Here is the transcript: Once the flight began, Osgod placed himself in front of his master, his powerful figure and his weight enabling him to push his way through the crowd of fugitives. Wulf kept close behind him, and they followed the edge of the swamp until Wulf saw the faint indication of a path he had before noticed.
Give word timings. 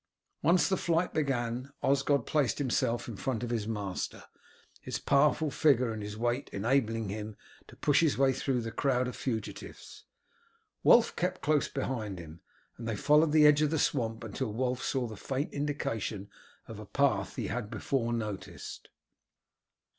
Once 0.41 0.67
the 0.67 0.77
flight 0.77 1.13
began, 1.13 1.71
Osgod 1.83 2.25
placed 2.25 2.57
himself 2.57 3.07
in 3.07 3.15
front 3.15 3.43
of 3.43 3.51
his 3.51 3.67
master, 3.67 4.23
his 4.79 4.97
powerful 4.97 5.51
figure 5.51 5.93
and 5.93 6.01
his 6.01 6.17
weight 6.17 6.49
enabling 6.51 7.09
him 7.09 7.35
to 7.67 7.75
push 7.75 8.01
his 8.01 8.17
way 8.17 8.33
through 8.33 8.61
the 8.61 8.71
crowd 8.71 9.07
of 9.07 9.15
fugitives. 9.15 10.05
Wulf 10.83 11.15
kept 11.15 11.43
close 11.43 11.67
behind 11.67 12.17
him, 12.17 12.41
and 12.79 12.87
they 12.87 12.95
followed 12.95 13.31
the 13.31 13.45
edge 13.45 13.61
of 13.61 13.69
the 13.69 13.77
swamp 13.77 14.23
until 14.23 14.51
Wulf 14.51 14.81
saw 14.81 15.05
the 15.05 15.15
faint 15.15 15.53
indication 15.53 16.31
of 16.67 16.79
a 16.79 16.85
path 16.87 17.35
he 17.35 17.45
had 17.45 17.69
before 17.69 18.11
noticed. 18.11 18.89